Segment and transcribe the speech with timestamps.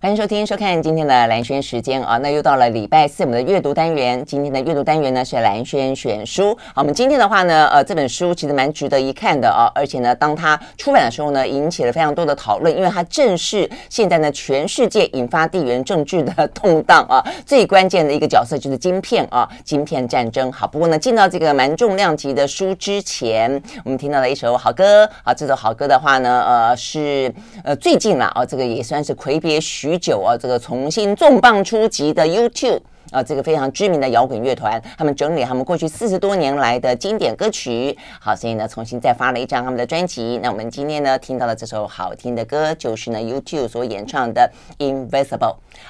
[0.00, 4.24] 欢迎收听、收看今天的兰轩时间啊，那又到了礼拜四我们的阅读单元。
[4.24, 6.56] 今天的阅读单元呢是兰轩选书。
[6.72, 20.52] 好，我们今天的话呢，呃，这本书其实蛮值得一看的啊，而且呢，当它出版的时候呢，引起了非常多的讨论，因为它正是现在呢全世界引发地缘政治的动荡啊， 最关键的一个角色就是晶片啊，晶片战争。
[20.52, 27.34] 好，不过呢，进到这个蛮重量级的书之前，我们听到了一首好歌啊，这首好歌的话呢，呃，是
[27.64, 29.87] 呃最近了啊，这个也算是魁别许。
[29.88, 32.80] 许久啊，这个重新重磅出击的 YouTube。
[33.10, 40.38] 啊，这个非常知名的摇滚乐团，他们整理他们过去四十多年来的经典歌曲，好，所以呢，重新再发了一张他们的专辑。
[40.42, 44.50] 那我们今天呢，听到了这首好听的歌，就是呢，YouTube 所演唱的
[44.82, 45.38] 《Invisible》。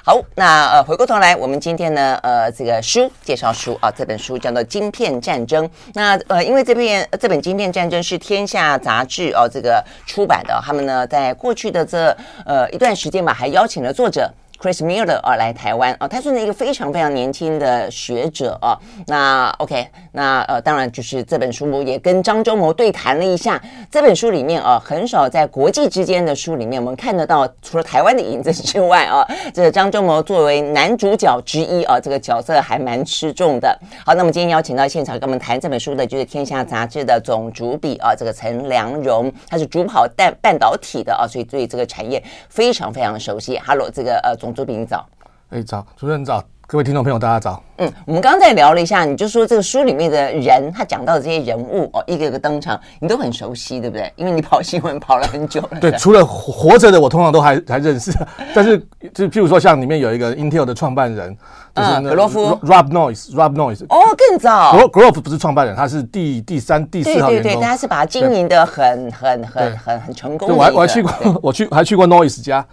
[0.03, 5.65] 好，那呃，回过头来，我们今天呢，呃，这个书介绍书啊，这本书叫做《晶片战争》。
[5.93, 14.31] 那呃，因为这篇这本《晶片战争》是天下杂志哦，这个出版的，他们呢，在过去的这呃一段时间吧，还邀请了作者。
[14.61, 18.77] Chris Miller 啊，来台湾啊，他是一个非常非常年轻的学者啊。
[19.07, 23.61] 那 OK，那呃，当然就是这本书也跟张忠谋对谈了一下。
[23.89, 33.79] 这本书里面啊，很少在国际之间的书里面，我们看得到除了台湾的影子之外啊，这张忠谋作为男主角之一啊，这个角色还蛮吃重的。
[34.05, 43.57] 好，那么今天邀请到现场跟我们谈这本书的，就是《天下》杂志的总主笔啊，这个陈良荣，他是主跑半半导体的啊，所以对这个产业非常非常熟悉。
[43.65, 44.48] Hello，这个呃总。
[44.53, 45.05] 主笔早，
[45.49, 47.61] 哎早，主持人早，各位听众朋友大家早。
[47.77, 54.11] 嗯，我们刚刚在聊了一下，你就说这个书里面的人，他讲到的这些人物哦，一个一个登场，你都很熟悉，对不对？
[54.17, 55.79] 因为你跑新闻跑了很久了。
[55.79, 58.11] 对，除了活着的，我通常都还 还认识。
[58.53, 58.77] 但是
[59.13, 61.35] 就譬如说，像里面有一个 Intel 的创办人，
[61.73, 63.85] 就是格罗夫 Rob Noice，Rob Noice，。
[63.85, 64.77] 哦，更早。
[64.89, 67.51] Grove 不是创办人，他是第第三、第四号员工。
[67.51, 70.49] 对对对，他是把它经营的很很很很很成功。
[70.55, 71.11] 我还我 还去过，
[71.41, 72.65] 我去还去过 Noice 家。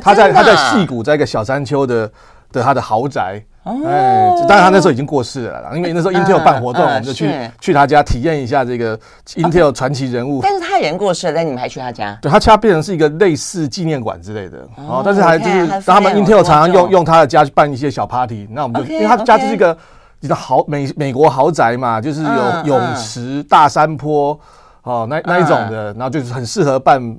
[0.00, 2.10] 他在他在戏谷，在一个小山丘的
[2.50, 8.98] 的他的豪宅，哎，当然他那时候已经过世了，因为那时候 Intel 办活动，我们就去去他家体验一下这个
[9.36, 10.40] Intel 传奇人物。
[10.42, 12.18] 但是他人过世了，但你们还去他家？
[12.20, 19.76] 对，他家变成是一个类似纪念馆之类的，哦，但是还就是他们 Intel 常常用用他的家去办一些小 party，那我们就因为他家就是一个
[20.20, 24.38] 一个豪美美国豪宅嘛，就是有泳池、大山坡，
[24.82, 27.16] 哦，那那一种的，然后就是很适合办。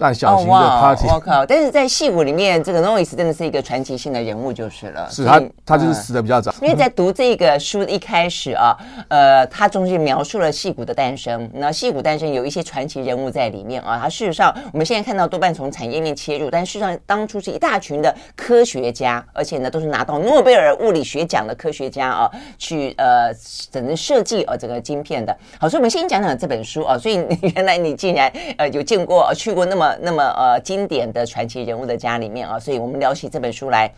[0.00, 1.44] 办小型的 party，我、oh, wow, 靠！
[1.44, 5.06] 但是在戏骨里面，这个 Noyce 真的是一个传奇性的人物，就是了。
[5.12, 6.50] 是他，他就是死的比较早。
[6.62, 8.74] 因为在读这个书的一开始啊，
[9.08, 11.48] 呃，他中间描述了戏骨的诞生。
[11.52, 13.98] 那戏骨诞生有一些传奇人物在里面啊。
[14.02, 23.30] 他事实上，我们现在看到多半从产业链切入，但事实上当初是一大群的科学家，而且呢都是拿到诺贝尔物理学奖的科学家啊，去呃
[23.70, 25.36] 整个设计呃这个晶片的。
[25.58, 26.96] 好，所以我们先讲讲这本书啊。
[26.96, 27.20] 所以
[27.54, 29.89] 原来你竟然呃有见过去过那么。
[30.00, 33.92] 那么呃，经典的传奇人物的家里面啊，所以我们聊起这本书来，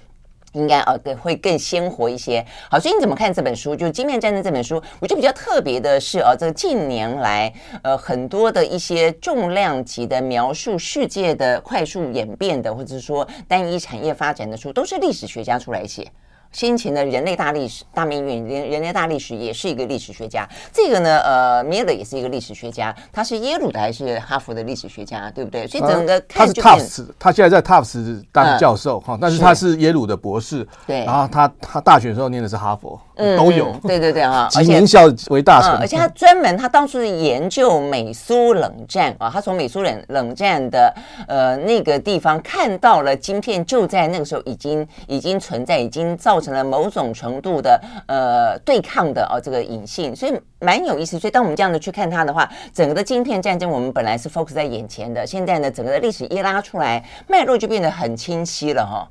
[0.53, 2.45] 应该呃更会更鲜活一些。
[2.71, 3.75] 好，所以你怎么看这本书？
[3.75, 7.53] 就《金面战争》这本书，我觉得比较特别的是啊，这近年来
[7.83, 16.07] 呃很多的一些重量级的描述世界的快速演变的，或者是说单一产业发展的书，都是历史学家出来写。
[16.53, 20.49] 先前的人类大历史大命运，人人类大历史也是一个历史学家。
[20.73, 22.95] 这个呢，呃，米勒也是一个历史学家。
[23.11, 25.67] 他是耶鲁的还是哈佛的历史学家，对不对？
[25.67, 30.67] 所以整个他是 Tufts，他现在在 Tufts 当教授哈，但是他是耶鲁的博士。
[30.87, 33.73] 对，然后他他大学的时候念的是哈佛，嗯，都有。
[33.83, 35.73] 对对对啊，集 名校为大成。
[35.79, 40.95] 而且他专门，他当初是研究美苏冷战啊，他从美苏冷冷战的
[41.27, 46.43] 呃那个地方看到了晶片就在那个时候已经已经存在，已经造。
[46.43, 51.17] 成了某种程度的呃对抗的哦这个隐性，所以蛮有意思。
[51.17, 59.09] 所以当我们这样的去看它的话，整个的晶片战争我们本来是 focus 在眼前的，现在呢整个的历史一拉出来，脉络就变得很清晰了哈。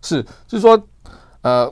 [0.00, 0.80] 是，就是说
[1.42, 1.68] 呃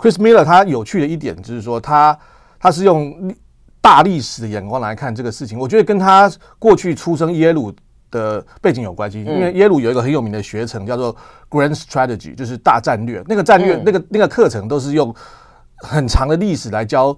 [0.00, 2.18] ，Chris Miller 他有趣的一点就是说他
[2.58, 3.34] 他是用
[3.80, 7.72] 大历史的眼光来看这个事情，我觉得跟他过去出生耶鲁
[8.10, 11.14] 的背景有关系，因为耶鲁有一个很有名的学程叫做
[11.48, 13.22] Grand Strategy，就是大战略。
[13.26, 15.14] 那个战略，那个那个课程都是用
[15.76, 17.16] 很长的历史来教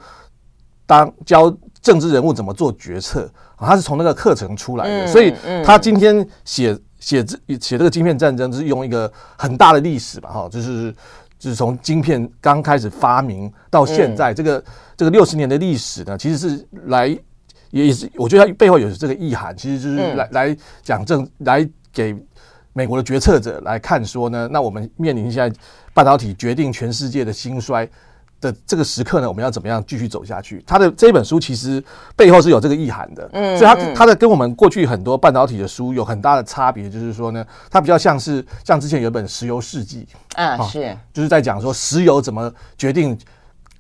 [0.87, 3.31] 当教政治人物怎么做决策。
[3.59, 5.33] 他是从那个课程出来的，所以
[5.65, 10.29] 他今天写写这写这个晶片战争，是用一个很大的历史吧？
[10.31, 10.97] 哈，就是就
[11.51, 14.65] 是从晶片刚开始发明到现在，这个
[14.97, 17.19] 这个六十年的历史呢，其实是来。
[17.71, 22.15] 也是，我觉得它背后有这个意涵，其实就是来来讲正，来给
[22.75, 25.59] 美国的决策者来看说呢，那我们面临现在
[25.95, 27.89] 半导体决定全世界的兴衰
[28.43, 30.63] 的这个时刻呢，我们要怎么样继续走下去？
[30.67, 31.83] 他的这本书其实
[32.17, 40.07] 背后是有这个意涵的，嗯，所以他他的跟我们过去很多半导体的书有很大的差别，就是说呢，它比较像是像之前有一本《石油世纪》
[40.43, 43.17] 啊，是，就是在讲说石油怎么决定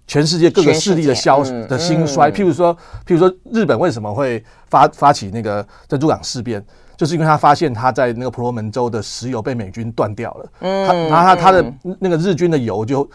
[0.06, 2.30] 全世界各个势力的消的兴衰。
[2.30, 2.72] 譬如说，
[3.04, 6.64] 譬如说日本为什么会发发起那个珍珠港事变，
[6.96, 11.64] 就是因为他发现他在那个婆罗门州的石油被美军断掉了，嗯，他然后他他的
[11.98, 13.10] 那个日军的油就。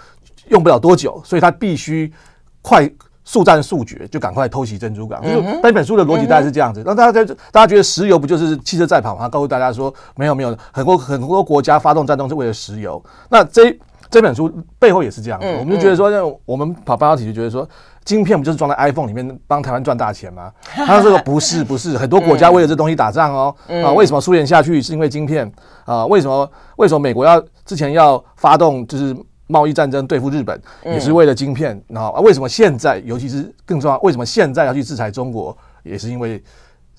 [0.50, 2.12] 用不了多久，所以他必须
[2.62, 2.90] 快
[3.24, 5.22] 速战速决，就赶快偷袭珍珠港。
[5.22, 6.82] 就是那本书的逻辑大概是这样子。
[6.86, 9.28] 让大家在大家觉得石油不就是汽车在跑吗？
[9.28, 13.04] 告诉大家说没有没有，很多很多国家发动战争是为了石油。
[13.30, 13.78] 那这
[14.10, 14.50] 这本书
[14.80, 15.46] 背后也是这样子。
[15.60, 17.68] 我们就觉得说，我们跑半导体就觉得说，
[18.06, 20.50] 晶片不就是装在 iPhone 里面帮台湾赚大钱吗？
[20.74, 23.54] 他说这个不是不是，很多国家为了这东西打仗哦。
[23.84, 25.52] 啊，为什么苏联下去是因为晶片
[25.84, 26.06] 啊？
[26.06, 29.14] 为什么为什么美国要之前要发动就是？
[29.48, 36.42] 贸易战争对付日本也是为了晶片，然后啊，为什么现在，尤其是更重要，为什么现在要去制裁中国，也是因为。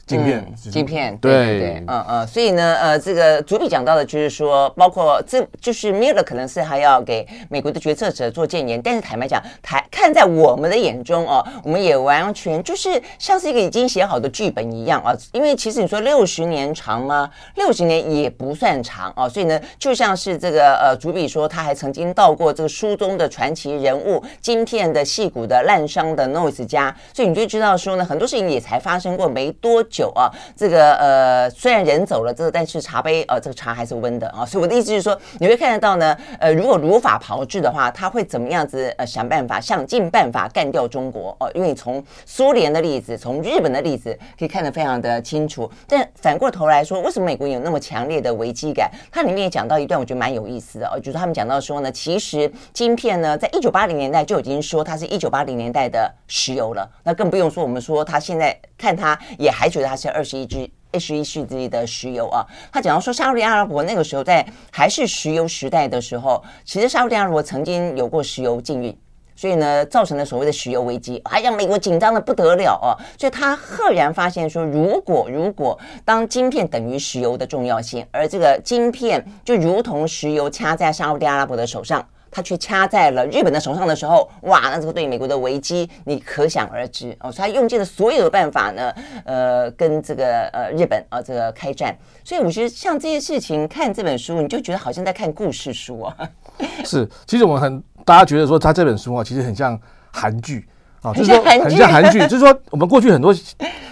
[0.09, 17.29] 晶片，嗯、晶片，对对对，嗯嗯，所以呢，呃，这个主笔讲到的就是说，包括这就是 Miller 可能是还要给美国的决策者做建言，但是坦白讲，台看在我们的眼中哦，我们也完全就是像是一个已经写好的剧本一样啊，因为其实你说六十年长吗？
[17.57, 29.98] 六十年也不算长啊，所以呢，就像是这个呃主笔说，他还曾经到过这个书中的传奇人物，晶片的戏骨的烂商的 Noise 家，所以你就知道说呢，很多事情也才发生过没多久。
[29.99, 34.47] 酒啊，这个呃，虽然人走了，这个但是茶杯呃，这个茶还是温的啊。
[34.47, 41.51] 所以我的意思是说，你会看得到呢，呃，如果如法炮制的话，他会怎么样子呃，想办法想尽办法干掉中国哦。
[41.53, 45.69] 因为从苏联的例子，从日本的例子可以看得非常的清楚。
[45.89, 48.89] 但反过头来说，为什么美国有那么强烈的危机感？
[49.11, 59.88] 它里面也讲到一段，我觉得蛮有意思的哦，就是他们讲到说呢，其实晶片呢，在一九八零年代就已经说它是一九八零年代的石油了，那更不用说我们说它现在看它也还觉得。
[59.89, 68.97] 它是二十一世二十一世纪的石油啊，他讲到说，沙乌地阿拉伯那个时候在还是石油时代的时候，其实沙乌地阿拉伯曾经有过石油禁运，
[69.37, 72.97] 所以呢，造成了所谓的石油危机，还让美国紧张的不得了啊。
[73.19, 82.07] 所以他赫然发现说，如果如果当晶片等于石油的重要性，而这个晶片就如同石油掐在沙乌地阿拉伯的手上。
[82.31, 87.31] 他却掐在了日本的手上的时候，哇，那这个对美国的危机，你可想而知哦。
[87.31, 88.93] 所以他用尽了所有的办法呢，
[89.25, 91.97] 呃，跟这个呃日本啊、呃、这个开战。
[92.25, 96.17] 所以我觉得像这些事情，看这本书，你就觉得好像在看故事书啊。
[96.85, 99.79] 是，其实我们很大家觉得说他这本书啊，其实很像
[100.11, 100.69] 韩剧
[101.03, 103.35] 啊，就是说很像韩剧，就是说我们过去很多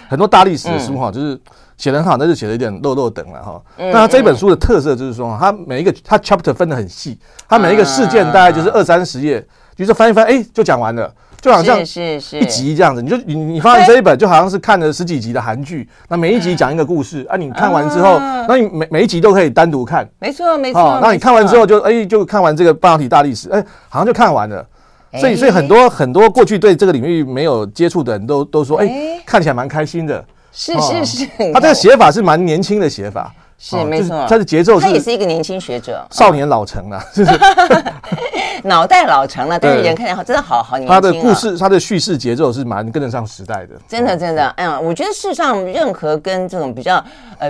[0.09, 1.39] 很多大历史的书哈，就是。
[1.77, 3.61] 写的很好，但是写的有点漏漏等了哈。
[3.77, 9.45] 那他这本书的特色就是说，它每一个它 chapter 分的很细，它每一个事件大概就是二三十页，
[9.75, 13.01] 就是翻一翻，哎，就讲完了，就好像是是一集这样子。
[13.03, 18.17] 你就你你发现这一本就好像是看了十几集的韩剧，那每一集讲一个故事啊，你看完之后，
[18.47, 20.99] 那你每每一集都可以单独看，没错没错。
[20.99, 24.65] 那你看完之后就哎就看完这个半导体大历史，哎，好像就看完了。
[25.19, 30.23] 所以所以很多很多过去对这个领域没有接触的人都都说，哎，看起来蛮开心的。
[30.51, 33.33] 是是是，他这个写法是蛮年轻的写法。
[33.59, 37.03] 是没错，他的节奏，他也是一个年轻学者， 少年老成了，
[38.63, 40.93] 脑袋老成了， 但是人看起来真的好好年轻。
[40.93, 44.47] 他的故事，他的叙事节奏是蛮跟得上时代的，真的真的。
[44.49, 47.03] 哎呀，我觉得世上任何跟这种比较
[47.39, 47.49] 呃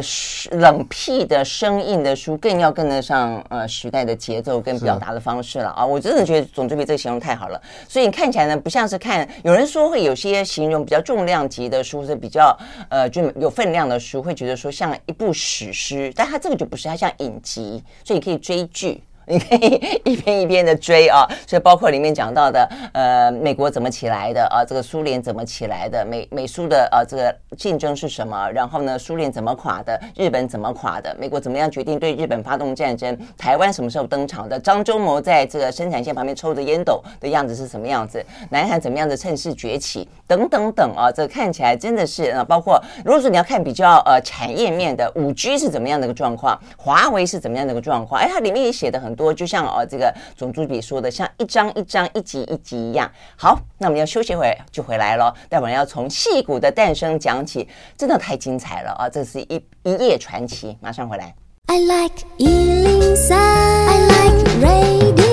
[0.51, 5.85] 冷僻的生硬的书，更要跟得上呃时代的节奏跟表达的方式了啊！
[5.85, 7.61] 我真的觉得总之比这个形容太好了。
[7.89, 15.96] 所以你看起来呢，不像是看有人说会有些形容比较重量级的书是比较呃就有分量的书，会觉得说像一部史诗。
[16.15, 19.01] 但它这个就不是，它像影集，所以你可以追剧。
[19.29, 28.49] 你可以一篇一篇的追啊，所以包括里面讲到的，呃，美国怎么起来的啊，这个苏联怎么起来的，美美苏的啊，这个竞争是什么？
[28.51, 29.99] 然后呢，苏联怎么垮的？
[30.15, 31.13] 日本怎么垮的？
[31.19, 33.17] 美国怎么样决定对日本发动战争？
[33.37, 34.57] 台湾什么时候登场的？
[34.57, 38.25] 张忠谋在这个生产线旁边抽着烟斗的样子是什么样子？
[38.49, 40.07] 南韩怎么样的趁势崛起？
[40.25, 48.21] 等等等啊，这看起来真的是啊，包括如果说你要看比较呃产业面的五 G 是怎么样的一个状况，华为是怎么样的一个状况？
[48.21, 49.16] 哎，它里面也写的很。
[49.17, 53.11] 多就像哦，这个总主笔说的，像一张一张、一集一集一样。
[53.35, 55.33] 好，那我们要休息会就回来了。
[55.49, 59.09] 待会儿要从戏骨的诞生讲起，真的太精彩了啊！
[59.09, 61.33] 这是一一夜传奇，马上回来。
[61.65, 65.26] I like 103, I like radio.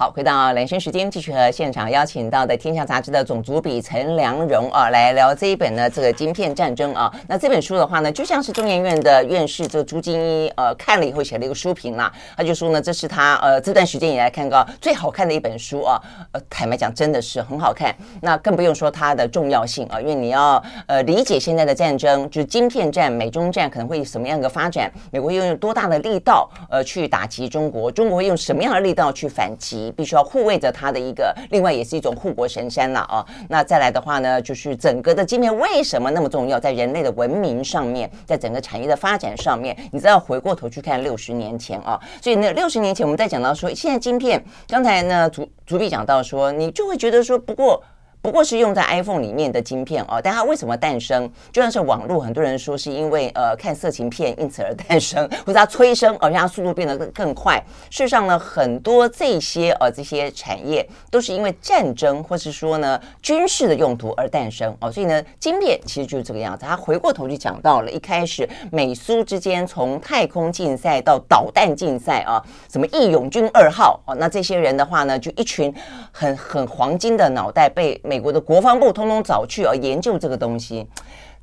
[0.00, 7.12] 好，回到兰萱时间，继续和现场邀请到的《天下杂志》的总主笔陈良荣啊，来聊这一本呢，这个晶片战争啊。
[7.26, 16.00] 那这本书的话呢，就像是中研院的院士这个朱金一呃看了以后写了一个书评啦，他就说呢，这是他呃这段时间以来看到最好看的一本书啊。
[16.30, 17.92] 呃，坦白讲，真的是很好看。
[18.22, 29.87] 那更不用说它的重要性啊，因为你要呃理解现在的战争，就是晶片战、美中战可能会有什么样的发展，美国又用多大的力道呃去打击中国，中国会用什么样的力道去反击？
[29.92, 33.24] 必须要护卫着它的一个，另外也是一种护国神山了啊。
[33.48, 47.82] 那再来的话呢，就是整个的晶片为什么那么重要，在人类的文明上面，在整个产业的发展上面，你知道回过头去看六十年前啊，所以呢六十年前我们在讲到说，现在晶片，刚才呢主主笔讲到说，你就会觉得说，不过。
[48.28, 51.32] 不过是用在 iPhone 里面的晶片哦，但它为什么诞生？
[51.50, 57.56] 就像是网络，很多人说是因为呃看色情片因此而诞生， 或者它催生，而让它速度变得更更快。
[57.88, 64.92] 事实上呢，很多这些呃这些产业都是因为战争，或是说呢军事的用途而诞生哦。
[64.92, 66.66] 所以呢，晶片其实就是这个样子。
[66.66, 75.74] 他回过头去讲到了一开始美苏之间从太空竞赛到导弹竞赛啊，什么义勇军二号哦，那这些人的话呢，就一群
[76.12, 77.98] 很很黄金的脑袋被。
[78.08, 80.86] 美国的国防部通通找去啊，研究这个东西，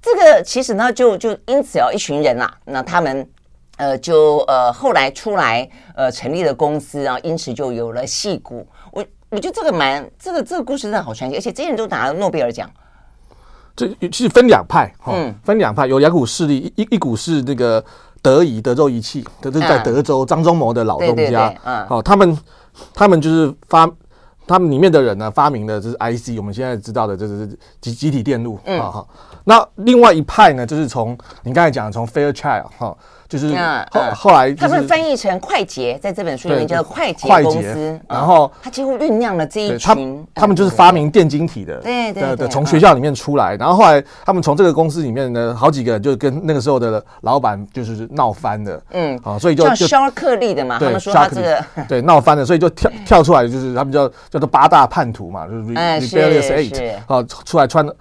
[0.02, 3.28] 这个其实呢，就就因此要一群人啦，那他们
[3.78, 8.68] 呃就呃后来出来呃成立了公司啊，因此就有了矽谷。
[8.92, 12.70] 我我觉得这个蛮这个这个故事真的好传奇，而且这些人都拿了诺贝尔奖。
[13.76, 17.84] 这其实分两派，嗯，分两派，有两股势力，一一股是那个
[18.22, 22.38] 德仪德州仪器，这是在德州张忠谋的老东家，嗯，好，他们
[22.94, 23.90] 他们就是发。
[24.48, 27.48] 他们里面的人呢，发明的就是 IC，我们现在知道的就是
[27.82, 29.38] 集集体电路，啊哈、嗯。
[29.44, 32.98] 那另外一派呢，就是从你刚才讲的从 Fairchild 哈。
[33.38, 33.56] 就是
[33.92, 38.00] 后后来，他们翻译成快捷，在这本书里面叫做快捷公司。
[38.08, 43.56] 然后他几乎酝酿了这一群，他们就是发明电晶体的，对对对，从学校里面出来。
[43.58, 57.94] 然后后来他们从这个公司里面呢，好几个人就跟那个时候的老板就是闹翻了，嗯，好，所以就叫肖克利的嘛，他们说他这个 对闹翻了，所以就跳跳出来，就是他们叫叫做八大叛徒嘛，就是 Rebellious Eight，好，出来创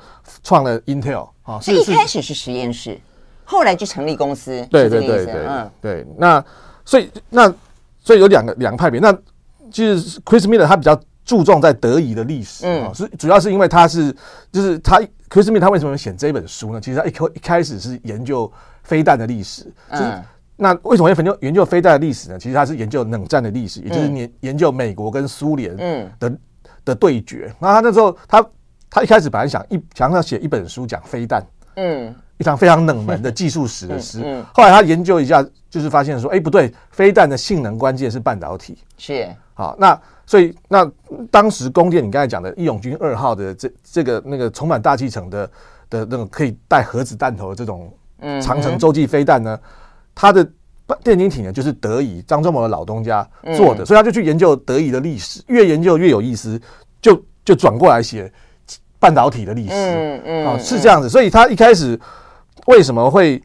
[0.42, 2.98] 创了 Intel，啊，所以一开始是实验室。
[3.44, 6.06] 后来就成立公司，对对对对，嗯，对。
[6.16, 6.44] 那
[6.84, 7.52] 所以那
[8.00, 9.00] 所以有两个两个派别。
[9.00, 9.12] 那
[9.70, 14.14] 就是 Chris Miller 他比较注重在德仪的历史，嗯，是主要是因为他是
[14.52, 14.98] 就是他
[15.28, 16.80] Chris Miller 他为什么写这本书呢？
[16.80, 18.50] 其实他一开一开始是研究
[18.82, 20.22] 飞弹的历史，嗯，
[20.56, 22.38] 那为什么要研究研究飞弹的历史呢？
[22.38, 26.38] 其实他是研究冷战的历史，也就是研研究美国跟苏联嗯的
[26.84, 27.52] 的对决。
[27.58, 28.46] 那他那时候他
[28.90, 31.44] 他一开始本来想一想要写一本书讲飞弹，
[31.76, 32.14] 嗯。
[32.36, 38.76] 一场非常冷门的技术史的诗，后来他研究一下，就是发现说，哎，不对，飞弹的性能关键是半导体。
[38.98, 40.90] 是，好，那所以那
[41.30, 45.50] 当时供电你刚才讲的义勇军二号的这这个那个充满大气层的
[45.88, 47.92] 的那种可以带核子弹头的这种
[48.42, 49.56] 长城洲际飞弹呢，
[50.12, 50.44] 它的
[51.04, 53.24] 电晶体呢就是德仪张忠谋的老东家
[53.56, 56.60] 做的，所以他就去研究德仪的历史，越研究越有意思，
[57.00, 58.30] 就就转过来写
[58.98, 59.74] 半导体的历史。
[59.74, 61.96] 嗯嗯，啊，是这样子，所以他一开始。
[62.66, 63.42] 为什么会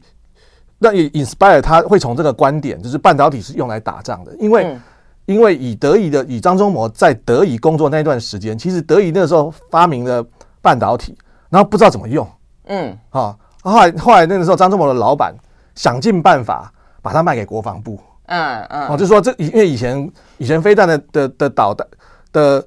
[0.78, 4.34] 让 inspire 他会从这个观点，就是半导体是用来打仗的？
[4.40, 4.80] 因为，嗯、
[5.26, 10.24] 因为以德仪的以张忠谋在德仪工作那段时间，其实德仪那个时候发明了
[10.62, 11.14] 半导体，
[11.50, 12.26] 然后不知道怎么用，
[12.66, 15.34] 嗯，啊，后来后来那个时候张忠谋的老板
[15.74, 16.72] 想尽办法
[17.02, 21.86] 把它卖给国防部，嗯嗯，哦，就说这因为以前以前飞弹的的的导弹
[22.32, 22.66] 的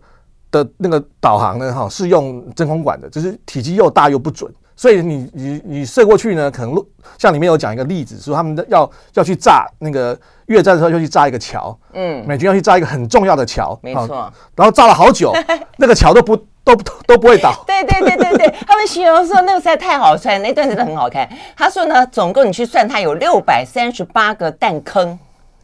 [0.52, 4.54] 的那个导航呢，哈，是用真空管的，就是体积又大又不准。
[4.76, 6.76] 所以你你你射过去呢，可能
[7.18, 15.34] 像里面有讲一个例子，说他们要要去炸那个越战的时候，要去炸一个桥，嗯，美军要去炸一个很重要的桥，没错，然后炸了好久，
[15.78, 16.76] 那个桥都不都
[17.06, 17.54] 都不会倒。
[17.68, 21.30] 对对对对对，他们形容说那个实在太好看，那段真的很好看。
[21.56, 25.20] 他说呢，总共你去算，它有六百三十八个弹坑。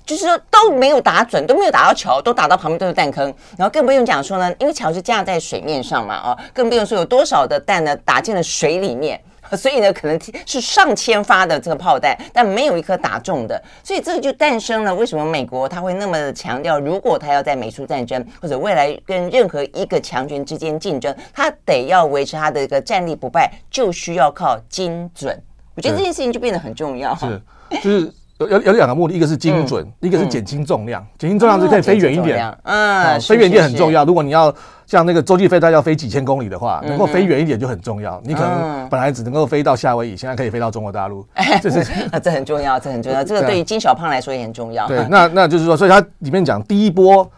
[0.10, 9.22] 就是说都没有打准，都没有打到桥，都打到旁边都是弹坑，然后更不用讲说呢，因为桥是架在水面上嘛，哦，更不用说有多少的弹呢打进了水里面，
[9.56, 25.40] 所以呢可能是上千发的这个炮弹，但没有一颗打中的，所以这个就诞生了为什么美国他会那么的强调，如果他要在美苏战争或者未来跟任何一个强权之间竞争，他得要维持他的一个战力不败，就需要靠精准。
[25.76, 27.42] 我觉得这件事情就变得很重要，是
[27.84, 28.12] 就是。
[28.40, 31.06] 有有有两个目的，一个是精准，嗯、一个是减轻重量。
[31.18, 34.06] 减轻、嗯、重量是可以飞远一点，嗯，飞远一点很重要。
[34.06, 34.54] 如果你要
[34.86, 38.22] 像那个洲际飞弹要飞几千公里的话，能够飞远一点就很重要。
[38.24, 41.26] 你可能本来只能够飞到夏威夷，现在可以飞到中国大陆，
[41.62, 41.86] 这是
[42.24, 43.24] 这很重要，这很重要。
[43.24, 44.88] 这个对于金小胖来说也很重要。
[44.88, 47.30] 对，那那就是说，所以它里面讲第一波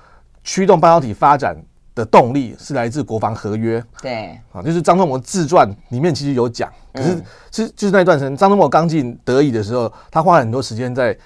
[0.44, 1.58] 驱动半导体发展
[1.94, 3.84] 的动力是来自国防合约。
[4.02, 11.18] 对，啊，就是张忠谋自传里面其实有讲，可是是就是那段时间，张忠谋刚进德乙的时候，他花了很多时间在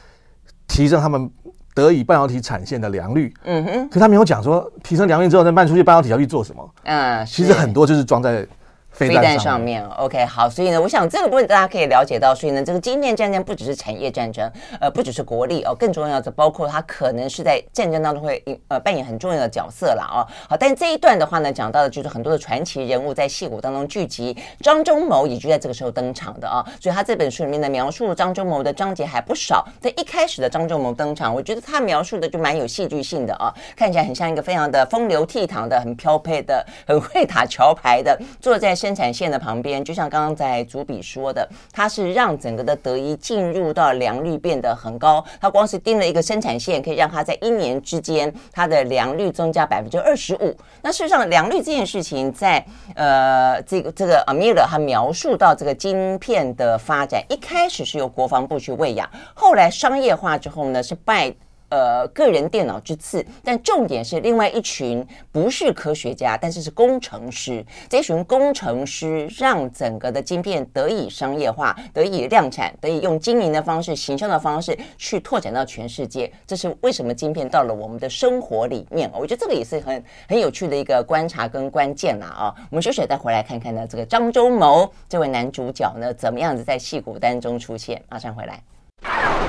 [0.68, 1.30] 提升他们
[1.74, 3.34] 德乙半导体产线的良率。
[3.44, 6.70] 嗯哼，可他没有讲说提升良率之后再卖出去半导体要去做什么。
[6.84, 8.48] 嗯，其实很多就是装在。
[8.96, 14.50] 飞弹上面，OK，好，所以呢，我想这个部分大家可以了解到，所以呢，这个经验战争不只是产业战争，
[14.80, 20.24] 呃，不只是国力哦，更重要的包括它可能是在战争当中会呃扮演很重要的角色了哦。
[20.50, 26.66] 好，但这一段的话呢，讲到的就是很多的传奇人物在戏骨当中聚集，张忠谋也就在这个时候登场的啊。
[26.80, 29.68] 所以他这本书里面的描述张忠谋的章节还不少。
[29.82, 38.74] 在一开始的张忠谋登场，我觉得他描述的就蛮有戏剧性的啊，看起来很像一个非常的风流倜傥的、很飘配的、很会打桥牌的，坐在。
[38.86, 45.26] 生产线的旁边，就像刚刚在主笔说的，它是让整个的德仪进入到良率变得很高。
[45.42, 50.56] 它光是盯了一个生产线，可以让它在一年之间，它的良率增加百分之二十五。
[50.84, 52.64] 那事实上，良率这件事情在，
[52.94, 61.34] 呃这个这个阿米勒他描述到这个晶片的发展，一开始是由国防部去喂养，后来商业化之后呢，是拜。
[61.76, 67.66] 呃，个人电脑之次，但重点是另外一群不是科学家，但是是工程师。
[67.90, 76.32] 这群工程师让整个的晶片得以商业化，得以量产，得以用经营的方式、行销的方式去拓展到全世界。
[76.48, 79.12] 这是为什么晶片到了我们的生活里面？
[79.14, 82.56] 我觉得这个也是很很有趣的一个观察跟关键啦啊！
[82.70, 88.02] 我们休息再回来看看呢，这个张忠谋这位男主角呢，怎么样子在戏骨当中出现？
[88.08, 88.64] 马上回来。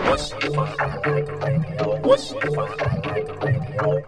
[0.09, 4.03] 我喜欢爱的 radio，我喜欢爱的。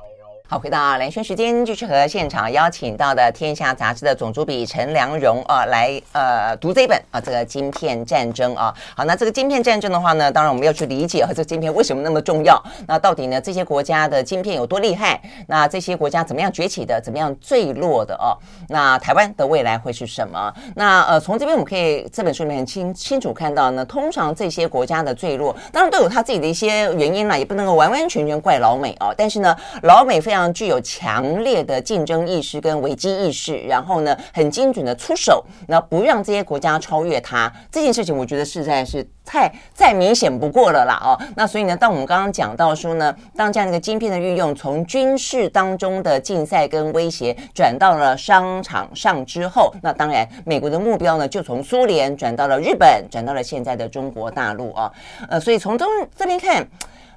[0.51, 8.75] 好，回到蓝轩时间，继续和现场邀请到的《天下》杂志的总主笔陈良荣啊，来呃读这一本啊，这个晶片战争啊。
[8.97, 12.59] 好，那这个晶片战争的话呢，当然我们要去理解啊，这个晶片为什么那么重要？
[12.87, 15.21] 那到底呢，这些国家的晶片有多厉害？
[15.49, 16.99] 那这些国家怎么样崛起的？
[16.99, 18.15] 怎么样坠落的？
[18.15, 18.33] 哦，
[18.71, 20.51] 那台湾的未来会是什么？
[20.75, 29.13] 那呃，从这边我们可以这本书里面清清楚看到呢，通常这些国家的坠落，当然都有他自己的一些原因啦，也不能够完完全全怪老美啊。
[29.15, 30.38] 但是呢，老美非常。
[30.53, 37.51] 具有强烈的竞争意识跟危机意识，然后呢，很精准的出手，那不让这些国家超越它。
[37.73, 41.19] 这件事情，我觉得实在是太再明显不过了啦哦。
[41.35, 54.93] 那所以呢，当我们刚刚讲到说呢，当这样一个晶片的运用从军事当中的竞赛跟威胁转到了商场上之后，那当然美国的目标呢，就从苏联转到了日本，转到了现在的中国大陆啊。
[55.29, 56.67] 呃，所以从中这边看。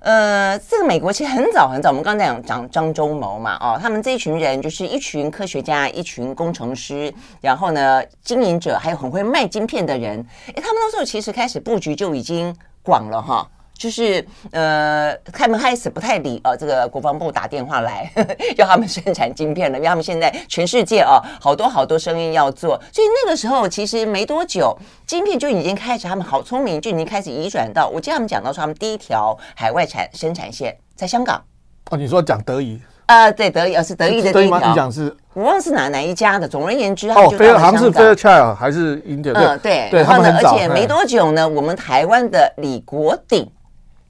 [0.01, 13.47] 呃，这个美国其实很早很早，我们刚才讲讲张忠谋嘛，哦，他们这一群人就是一群科学家，一群工程师，然后呢，经营者，还有很会卖晶片的人，诶，他们那时候其实开始布局就已经广了哈。
[13.81, 18.07] 就是呃，他们开始不太理呃，这个国防部打电话来
[18.55, 27.87] 要他们生产晶片了，因为他们现在全世界啊，好多好多生意要做，所以那个时候其实没多久，晶片就已经开始，他们好聪明，就已经开始移转到。
[27.87, 31.41] 我记得他们讲到说，他们第一条海外产生产线在香港。
[31.89, 32.79] 哦，你说讲德仪？
[33.07, 34.59] 呃，对，德仪，呃是德仪的第一条。
[34.59, 35.11] 你讲是？
[35.33, 36.47] 我忘了是哪哪一家的。
[36.47, 39.55] 总而言之，哦，飞好像是 Fairchild 还是英特尔？
[39.55, 39.89] 嗯，对。
[39.91, 43.49] 然后呢，而且没多久呢，我们台湾的李国鼎。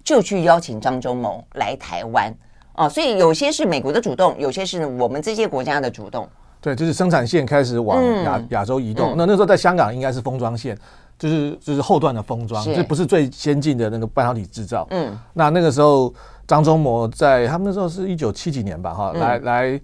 [0.03, 2.33] 就去邀请张忠谋来台湾
[2.73, 6.27] 啊，所以有些是美国的主动，有些是我们这些国家的主动。
[6.59, 9.15] 对，就是生产线开始往亚亚洲移动。
[9.17, 10.77] 那那时候在香港应该是封装线，
[11.17, 14.87] 就是就是后段的封装，这不是最先进的那个半导体制造。
[14.91, 16.13] 嗯，那那个时候
[16.45, 19.81] 张忠谋在他们那时候是一九七几年吧，哈，来来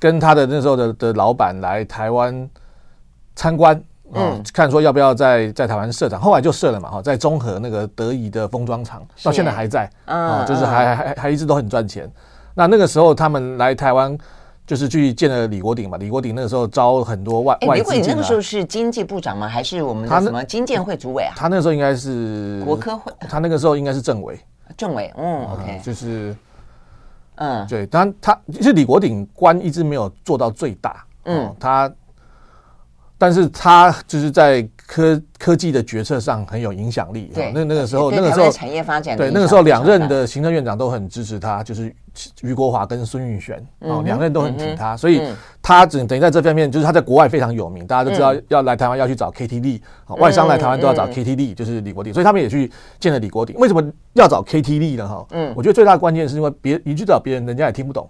[0.00, 2.50] 跟他的那时候的的老板来台湾
[3.36, 3.80] 参观。
[4.14, 12.10] 嗯，看说要不要在在台湾设厂，后来就设了嘛，哈，在中和那个德仪的封装厂，到现在还在，啊，就是还还还一直都很赚钱。
[12.54, 14.16] 那那个时候他们来台湾，
[14.66, 17.82] 就是去见了李国鼎嘛，李国鼎那个时候招很多外外资。
[17.82, 19.46] 李国鼎那个时候是经济部长吗？
[19.46, 21.34] 还是我们的什么经建会主委啊？
[21.36, 24.38] 他那个时候应该是国科会，他那个时候应该是政委。
[24.76, 26.34] 政委，嗯，OK，就是，
[27.36, 31.92] 嗯，对，当然他其实李国鼎官一直没有做到最大，嗯，他。
[33.18, 37.30] 但是他就是在科科技的决策上很有影响力。
[37.34, 41.94] 对，那那个时候，那个时候产业发展，对那个时候两任的行政院长都很支持他，就是
[42.40, 45.20] 俞国华跟孙运璇哦，两任都很挺他，所以
[45.60, 49.80] 他只等于在这方面，就是他在国外非常有名，大家都知道要来台湾要去找 KT Lee，
[50.16, 53.56] 外商来台湾都要找 KT Lee，就是李国鼎，所以他们也去见了李国鼎。
[53.56, 53.82] 为什么
[54.14, 55.06] 要找 KT Lee 呢？
[55.06, 58.08] 哈，嗯，我觉得最大的关键是因为别你去找别人，人家也听不懂。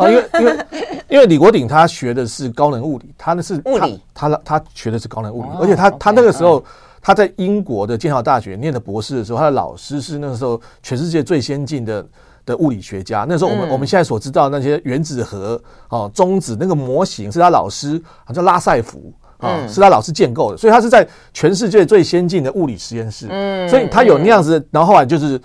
[0.00, 0.66] 啊，因为因为
[1.08, 6.64] 因为李国鼎他学的是高能物理，他那是物理，他他他学的是高能物理，而且他他那个时候
[7.02, 12.06] 他在英国的剑桥大学念的博士的时候，他的老师是那个时候全世界最先进的
[12.46, 13.26] 的物理学家。
[13.28, 23.26] 那时候我们、嗯、我们现在所知道那些原子核哦中子那个模型是他老师，好像拉塞福啊，嗯、是他老师建构的，所以他是在全世界最先进的物理实验室。
[23.30, 25.40] 嗯，所以他有那样子，然后后来就是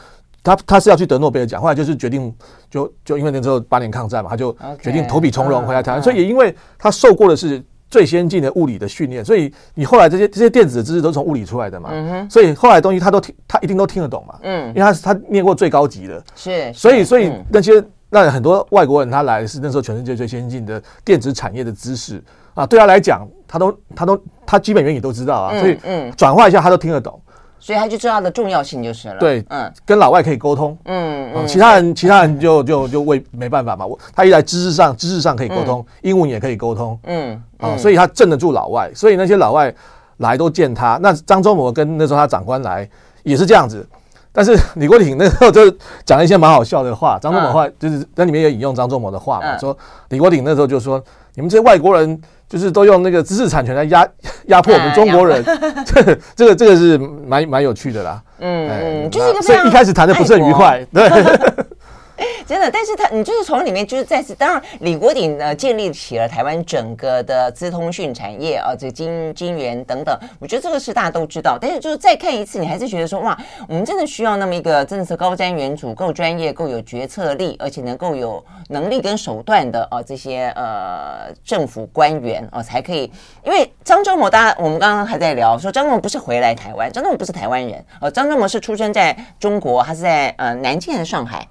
[0.45, 2.33] 他他是要去得诺贝尔奖，后来就是决定
[2.69, 6.01] 就就因为那时候八年抗战嘛，他就决定投笔从戎回来台湾。
[6.01, 7.61] 所以也因为他受过的是。
[7.87, 11.91] 最先进的物理的训练，所以你后来这些这些电子的知识都是从物理出来的嘛，
[12.29, 22.21] 所以后来的东西他都听，他一定都听得懂嘛，嗯，因为他是他念过最高级的，是，所以所以那些那很多外国人他来是那时候全世界最先进的电子产业的知识
[22.55, 27.17] 啊，对他来讲，他都他都他基本原理都知道啊，所以嗯，转化一下他都听得懂。
[27.59, 29.17] 所以他就知道它的重要性就是了。
[29.17, 33.85] 对，嗯，跟老外可以沟通，嗯嗯，其他人其他人就就就为没办法嘛。
[33.85, 38.91] 我他一来知识上知识上可以沟通，英文也可以沟通，嗯啊，所以他镇得住老外。
[38.93, 39.73] 所以那些老外
[40.17, 40.99] 来都见他。
[41.01, 42.87] 那张忠谋跟那时候他长官来
[43.23, 43.87] 也是这样子。
[44.31, 45.61] 但是李国鼎那时候就
[46.05, 47.17] 讲了一些蛮好笑的话。
[47.21, 49.75] 张忠谋话就是那里面也引用张忠谋的话嘛，说
[50.09, 51.03] 李国鼎那时候就说
[51.35, 54.07] ：“你们这些外国人。”就是都用那个知识产权来压
[54.47, 55.43] 压迫我们中国人，
[55.85, 58.21] 这个这个这个是蛮蛮有趣的啦。
[58.39, 61.09] 嗯嗯，就是一个所以一开始谈的不是很愉快，对。
[62.47, 71.57] 真的，但是他你就是从里面就是再次，当然李国鼎呢建立起了台湾整个的资通讯产业啊，这个晶晶圆等等，我觉得这个是大家都知道。
[71.59, 83.11] 但是就是再看一次，你还是觉得说哇，我们真的需要那么一个真的是高瞻远瞩、够专业、够有决策力，而且能够有能力跟手段的啊这些呃政府官员啊才可以。
[83.43, 91.45] 因为张忠谋，大家我们刚刚还在聊说张忠谋不是回来台湾，张忠谋不是台湾人，呃，张忠谋是出生在中国，他是在呃南京还是上海？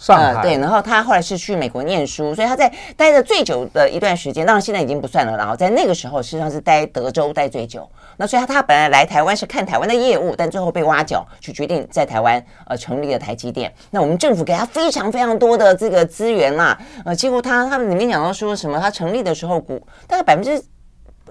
[0.00, 5.36] 上海、呃、对，然后他后来是去美国念书，所以他在待的最久的一段时间，当然现在已经不算了。
[5.36, 7.86] 然后在那个时候，实际上是待德州待最久。
[8.16, 13.70] 那所以他他本来来台湾是看台湾的业务，但最后被挖角，去决定在台湾呃成立了台积电。
[13.90, 20.62] 那我们政府给他非常非常多的这个资源啦，呃，结果他他们里面讲到说什么，他成立的时候股大概百分之。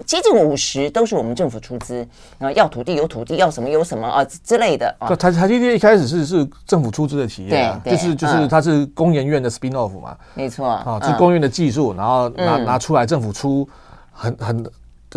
[0.06, 2.06] 接近五十都是我们政府出资，
[2.38, 5.14] 然后要土地有土地，要什么有什么啊之类的啊。
[5.16, 13.68] 台台积电一开始是是政府出资的企业啊，就是就是它是工研院的 spin off 嘛，没错啊，是工研院的技术，然后拿拿出来政府出
[14.12, 14.64] 很很。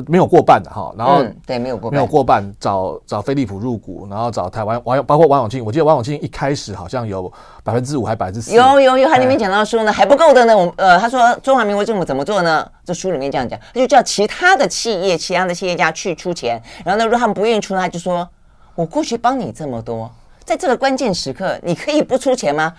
[0.08, 7.32] 没有过半的哈，然后对没有过没有过半，找找飞利浦入股，然后找台湾王包括王永庆，我记得王永庆一开始好像有
[7.64, 12.68] 百分之五还百分之四，有有有，他里面讲到说呢还不够的呢，我呃他说中华民国政府怎么做呢？
[12.84, 18.28] 这书里面这样讲，他就叫其他的企业、其他的企业家去出钱，然后呢，如果他们不愿意出，他就说
[18.74, 20.10] 我过去帮你这么多，
[20.44, 22.74] 在这个关键时刻，你可以不出钱吗？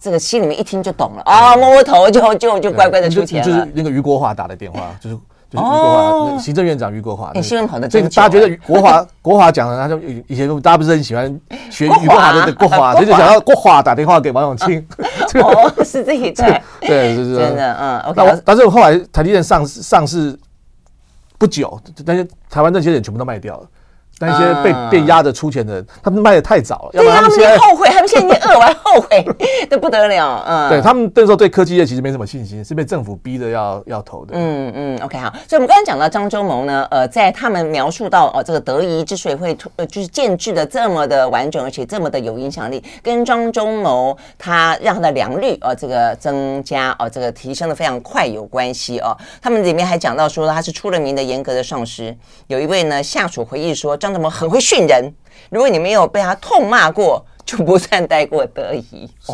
[0.00, 3.44] 这个心里面一听就懂了啊，摸摸头就就就乖乖的出钱了。
[3.44, 5.18] 就是那个余国华打的电话，就是。
[5.50, 7.32] 就是余国华，行政院长余国华。
[7.34, 14.86] 你，新闻跑的这个大家觉得国华 国华讲的，他就以前大家不是很喜欢学余国华的国华，所以就想要国华打电话给王永庆。
[15.42, 18.42] 哦，是这一段， 对，是是真的，嗯，OK。
[18.44, 20.38] 但是后来台积电上市上市
[21.36, 23.66] 不久，那些台湾那些人全部都卖掉了。
[24.20, 29.26] 那些被被压着出钱的人，他们卖的太早了，对啊，他们现在后悔，他们现在已经饿完后悔
[29.70, 52.14] 的不得了，嗯，对他们那时候对科技业其实没什么信心，是被政府逼着要要投的，嗯嗯，OK 好，所以我们刚才讲到张忠谋呢，呃，在他们描述到哦，这个德仪之所以会呃就是建制的这么的完整，而且这么的有影响力，跟张忠谋他让他的良率呃这个增加哦，这个提升的非常快有关系哦，他们里面还讲到说他是出了名的严格的上司，
[52.48, 54.09] 有一位呢下属回忆说张。
[54.12, 55.12] 怎么很会训人？
[55.50, 59.10] 如果你没有被他痛骂过， 就不算待过德仪。
[59.20, 59.32] 是，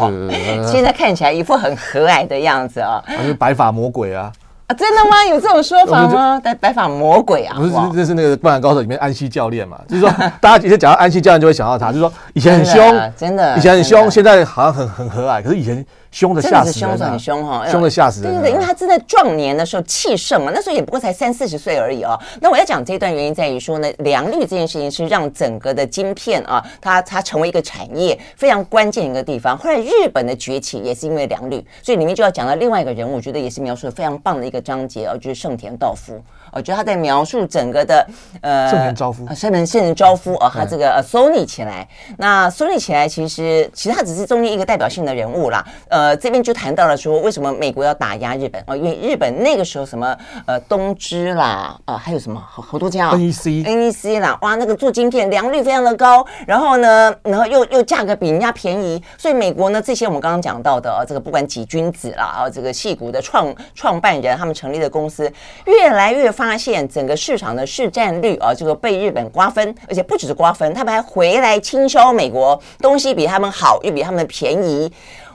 [0.71, 4.33] 现在看起来一副很和蔼的样子啊，他是白发魔鬼啊。
[4.69, 5.25] 啊，真的吗？
[5.25, 6.41] 有这种说法吗？
[6.43, 7.55] 白白发魔鬼啊？
[7.57, 9.79] 不是，这是那个《灌篮高手》里面安西教练嘛？
[9.87, 10.11] 就是说，
[10.41, 15.85] 大家以前讲到安西教练，就会想到他，就是说以前很凶， 真的，以前很凶，现在好像很很和蔼，可是以前。
[16.17, 18.33] 凶的吓死人，凶是很凶哈，凶的吓死人。
[18.33, 22.19] 对对对，因为他正在壮年的时候气盛嘛，那时候也不过才三四十岁而已哦。
[22.41, 29.59] 那我要讲这一段原因在于说呢，良率这件事情是让整个的晶片啊，它它成为一个产业非常关键一个地方。
[29.59, 36.19] 后来日本的崛起也是因为良率，所以里面就要讲到另外一个人物，我觉得也是描述的非常棒的一个章节哦，就是盛田道夫。
[36.57, 38.07] 我觉得他在描述整个的
[38.41, 45.63] 呃，盛田昭夫，盛田盛田昭夫啊，他这个呃，Sony 起来，那 Sony 起来，其实其实他只是中间一个代表性的人物啦。
[45.91, 48.75] 呃，这边就谈到了说，为什么美国要打压日本哦？
[48.75, 50.17] 因为日本那个时候什么
[50.47, 65.31] 呃，东芝啦，呃，还有什么好好多家 NEC，NEC 啦，哇，那个做晶片良率非常的高，然后呢，然后又又价格比人家便宜，所以美国呢，这些我们刚刚讲到的啊，这个不管几君子啦啊，这个戏骨的创创办人，他们成立的公司
[65.67, 66.46] 越来越发。
[66.47, 74.91] 发现整个市场的市占率啊，这个被日本瓜分，而且不只是瓜分，他们还回来倾销美国东西，比他们好又比他们便宜。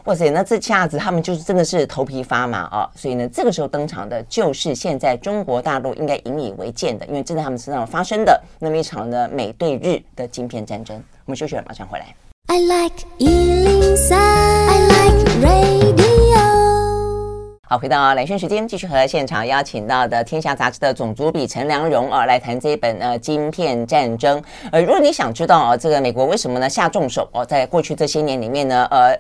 [0.06, 2.90] 哇塞，那这下子他们就是真的是头皮发麻啊！
[2.96, 10.96] 所以呢，这个时候登场的就是现在中国大陆应该引以为鉴的，因为正在他们身上发生的那么一场的美对日的晶片战争。
[11.26, 12.16] 我们休息了，马上回来。
[12.48, 15.81] I like 103, I like rain.
[17.72, 24.38] 好，回到兰萱时间，继续和现场邀请到的《天下杂志》的总主笔陈良荣啊，来谈这一本呃《晶片战争》。
[24.74, 29.18] 呃，如果你想知道啊，这个美国为什么呢下重手哦，在过去这些年里面呢，呃，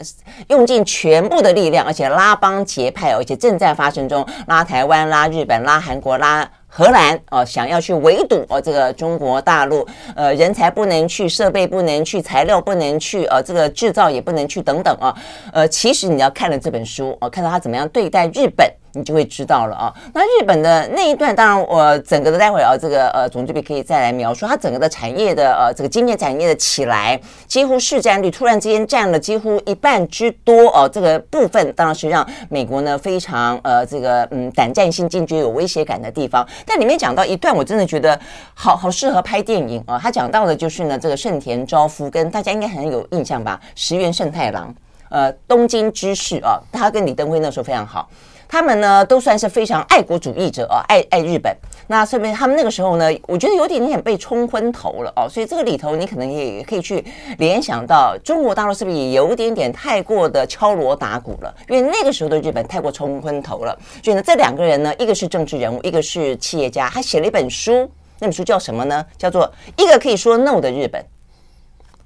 [0.50, 6.46] 用尽全部的力量，而且拉帮结派，而且正在发生中，拉台湾、拉日本、拉韩国、拉。
[6.74, 15.14] 荷兰哦，想要去围堵哦，这个中国大陆，呃，人才不能去，设备不能去，材料不能去，呃，这个制造也不能去，等等啊，
[15.52, 18.66] 呃，其实你要看了这本书哦，看到他怎么样对待日本。
[18.94, 19.94] 你就会知道了啊。
[20.14, 30.90] 那日本的那一段，当然我整个的待会儿啊，这个呃总这边可以再来描述它整个的产业的呃这个晶片产业的起来，几乎市占率突然之间占了几乎一半之多哦。
[30.92, 36.48] 这个部分当然是让美国呢非常呃这个嗯胆战心惊、觉得有威胁感的地方。
[36.66, 38.20] 但里面讲到一段，我真的觉得
[38.54, 40.00] 好好适合拍电影啊。
[40.02, 44.74] 他讲到的就是呢这个盛田昭夫跟大家应该很有印象吧，石原慎太郎，
[45.10, 48.10] 呃东京知事啊，他跟李登辉那时候非常好。
[48.52, 51.56] 他们呢都算是非常爱国主义者啊，爱爱日本。
[51.88, 55.26] 那说明他们那个时候呢，我觉得有点点被冲昏头了哦。
[55.30, 57.02] 所以这个里头，你可能也可以去
[57.38, 61.56] 联想到中国大陆是不是也有点点太过的敲锣打鼓了？
[61.70, 63.74] 因为那个时候的日本太过冲昏头了。
[64.04, 69.06] 所以呢，这两个人呢，一个是政治人物，一个是企业家，他写了一本书，那本书叫什么呢？
[69.18, 69.50] 叫做
[69.82, 71.02] 《一个可以说 no 的日本》。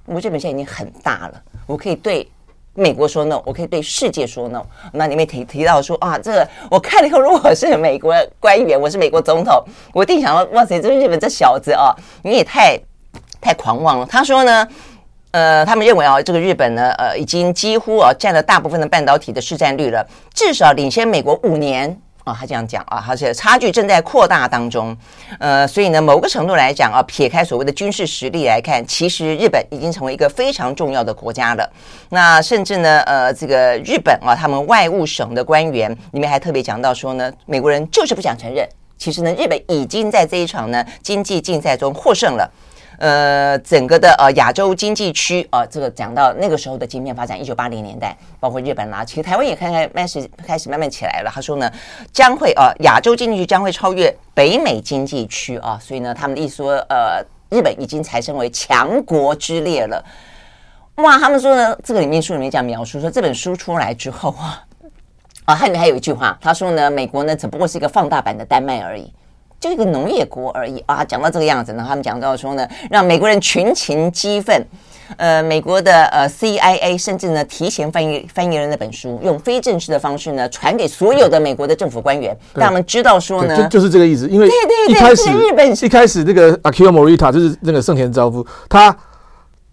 [0.04, 2.28] 我这本现在已经很大了，我可以对。
[2.76, 4.62] 美国说 no，我可以对世界说 no。
[4.92, 9.60] 那里面提提到说啊，这个我看了以后，如果是美国官员，我是美国总统，
[9.92, 12.78] 我一定想到哇塞，这日本这小子啊，你也太
[13.40, 14.06] 太狂妄了。
[14.06, 14.68] 他说呢，
[15.30, 22.00] 呃，他们认为啊，这个日本呢，呃，已经几乎啊占了大部分的半导体的市占率了，至少领先美国五年。
[22.26, 24.94] 啊、他这样讲啊，而且差距正在扩大当中，
[25.38, 31.72] 呃，所以呢，某个程度来讲啊，撇开所谓的军事实力来看，其实日本已经成为一个非常重要的国家了。
[32.08, 42.50] 那甚至呢，呃，这个日本啊，他们外务省的官员里面还特别讲到说呢，美国人就是不想承认，其实呢，日本已经在这一场呢经济竞赛中获胜了。
[42.98, 51.30] 呃，整个的呃亚洲经济区啊，这个讲到那个时候的晶片发展，一九八零年代，包括日本啦，其实台湾也开开始开始慢慢起来了。
[51.32, 51.70] 他说呢，
[52.12, 60.02] 将会啊亚洲经济区将会超越北美经济区啊，所以呢，他们的意思说，呃，日本已经才升为强国之列了。
[60.96, 64.64] 哇，他们说呢，这个里面书里面讲描述说，这本书出来之后啊，
[65.44, 69.12] 啊， 后面还有一句话，他说呢，美国呢只不过是一个放大版的丹麦而已。
[69.58, 71.04] 就一个农业国而已啊！
[71.04, 74.64] 讲到这个样子呢，他们讲到说呢，让美国人群情激愤。
[75.16, 84.28] 呃，美国的呃 CIA 甚至呢提前翻译翻译了那本书，用非正式的方式呢传给所有的美国的政府官员，让他们知道说呢，就就是这个意思。
[84.28, 88.94] 因为对对对，一开始日本一开始那个 Akio Morita 就是那个盛田昭夫，他。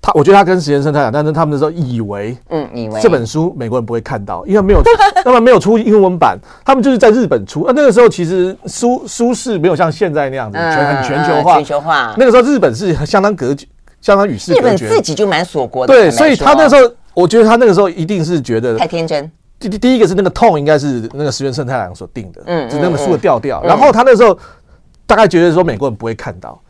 [0.06, 4.82] 他我觉得他跟石原慎太郎，但是他们那时候以为，嗯，以为这本书美国人不会看到，因为没有，
[5.24, 7.64] 他们没有出英文版，他们就是在日本出。
[7.64, 12.14] 啊，那个时候其实书书是没有像现在那样子全很全球化，全球化。
[12.18, 13.66] 那个时候日本是相当隔绝，
[14.02, 14.88] 相当与世隔绝。
[14.88, 15.94] 日本自己就蛮锁国的。
[15.94, 19.32] 对，所以他那时候，我觉得他那个时候一定是觉得太天真。
[19.58, 23.64] 第第一个是那个 tone 应该是那个石原慎太郎所定的，嗯，是那本书的调调。
[23.64, 24.38] 然后他那时候
[25.06, 26.62] 大概觉得说美国人不会看到，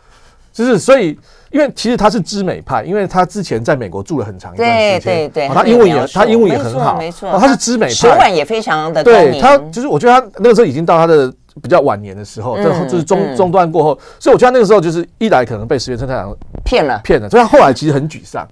[0.52, 1.18] 就是所以。
[1.54, 16.36] 因为其实他是知美派，因为他之前在美国住了很长一段时间，对对对，他英文也他英文也很好，没错，他是知美派，手腕也非常的对，他就是我觉得他那个时候已经到他的比较晚年的时候，就就是中中断过后，所以我觉得他那个时候就是一来可能被石原慎太郎
[16.66, 17.00] 骗了。
[17.04, 18.48] 骗了，所以他后来其实很沮丧。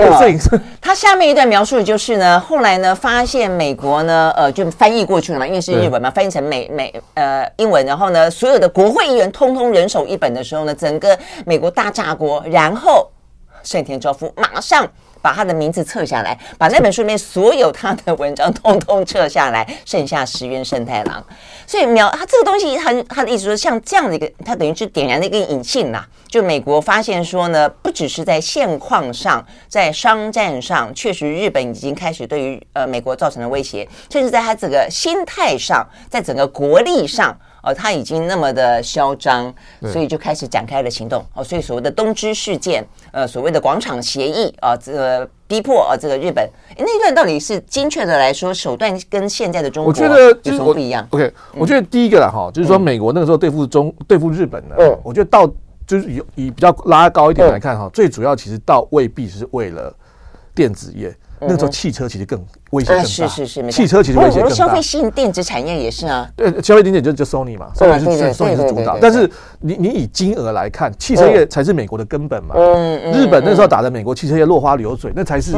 [0.00, 13.10] 这个摄影师，他下面一段描述的就是呢，后来呢，发现美国呢，呃，就翻译过去了嘛，因为是日文嘛，翻译成美美呃英文，然后呢，所有的国会议员通通人手一本的时候呢，整个美国大炸锅，然后。
[13.62, 14.88] 盛田昭夫马上
[15.26, 21.20] 把他的名字撤下来，把那本书里面所有他的文章通通撤下来，剩下石原慎太郎。
[21.66, 26.04] 所以描他这个东西，他他的意思说，像这样的一个，他等于是点燃了一个引信呐。
[26.28, 37.36] 就美国发现说呢，不只是在现况上，在商战上，确实日本已经开始对于呃美国造成了威胁，甚至在他这个心态上，在整个国力上。
[37.66, 39.52] 哦，他已经那么的嚣张，
[39.92, 41.24] 所以就开始展开了行动。
[41.34, 46.48] 哦，所以所谓的东芝事件，呃，所谓的广场协议啊，这个逼迫啊，这个日本。
[46.78, 55.44] 那段到底是精确的来说，手段跟现在的中国，我觉得有什么不一样？OK，我觉得第一个啦，哈，就是说美国那个时候对付中对付日本呢，我觉得到
[55.84, 59.92] 就是以以比较拉高一点来看哈，最主要其实倒未必是为了
[60.54, 63.04] 电子业，那个时候汽车其实更威胁更大。
[63.04, 64.54] 是是是，汽车其实威胁更大。
[64.54, 66.28] 消费性电子产业也是啊。
[66.36, 68.98] 对，消费电子就就 Sony 嘛，Sony 是 Sony 是主导。
[69.00, 72.54] 但是你你以金额来看，汽车业才是美国的根本嘛。
[72.56, 73.12] 嗯嗯。
[73.12, 75.52] 日本那时候打的美国汽车业落花流水，那才是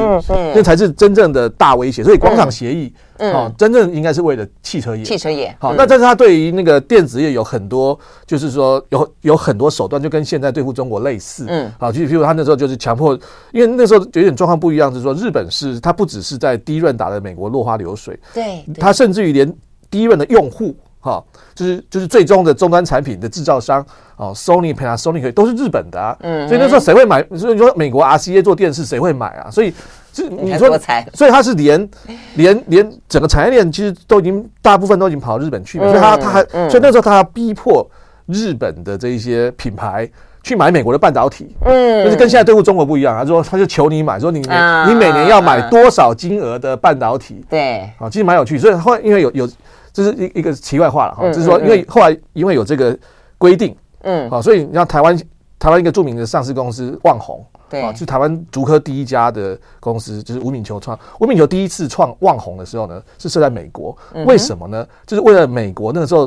[0.55, 2.03] 那才是真正的大威胁。
[2.03, 2.93] 所以广场协议。
[3.21, 5.03] 哦，真正应该是为了汽车业。
[5.03, 11.45] 汽车业好，那但是他对于那个电子业有很多，就是说有有很多手段，就跟现在对付中国类似。
[11.49, 13.19] 嗯，好，就比如他那时候就是强迫，
[13.51, 19.51] 因为那时候有点状况不一样，就是说日本是他不只是在第一轮打的美国落花流水，对，他甚至于连
[19.89, 23.83] 第一轮的用户，哈，就是就是最终的终端产品的制造商，
[24.17, 26.15] 哦，Sony、Panasonic 都是日本的啊。
[26.21, 27.25] 嗯，所以那时候谁会买？
[27.35, 29.51] 所以你说美国 RCA 做电视谁会买啊？
[29.51, 29.73] 所以。
[30.11, 30.77] 是你说，
[31.15, 31.89] 所以他是连
[32.35, 37.89] 连连整个产业链其实都已经大部分都已经跑到日本去了，所以他他还所以那时候他要逼迫
[38.27, 40.11] 日本的这一些品牌
[40.49, 49.49] 去买美国的半导体，嗯，就是跟现在对付中国不一样，他说他就求你买，说你你每年要买多少金额的半导体，对，啊，其实蛮有趣，所以后来因为有有
[49.93, 52.99] 这是一一个题外话了哈，就是说因为后来因为有这个
[53.37, 55.19] 规定，嗯，好，所以你像台湾
[55.59, 57.45] 台湾一个著名的上市公司旺宏。
[57.71, 60.99] 对啊，是台湾竹科第一家的公司，就是吴敏球创。
[61.21, 63.95] 吴敏球第一次创旺宏的时候呢，是设在美国。
[64.25, 64.87] 为什么呢？
[65.07, 66.27] 就是为了美国那个时候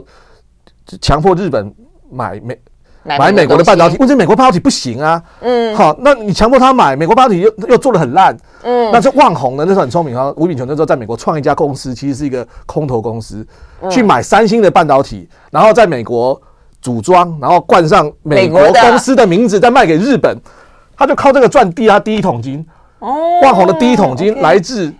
[0.85, 1.73] 就强迫日本
[2.11, 2.55] 买美
[3.03, 5.21] 买美国的半导体，问题美国半导体不行啊。
[5.39, 8.35] 嗯，好，那你强迫他买美国半导体又又做的很烂。
[8.63, 10.31] 嗯，那这旺宏呢，那时候很聪明啊。
[10.37, 13.45] 吴敏球那时候在美国创一家公司，其实是一个空头公司，
[13.89, 16.39] 去买三星的半导体，然后在美国
[16.81, 20.39] 组装，然后冠上美国公司的名字，再卖给日本。
[20.95, 22.63] 他就靠这个赚第他第一桶金
[22.99, 24.93] 哦，旺红的第一桶金来自